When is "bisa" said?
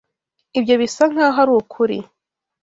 0.81-1.03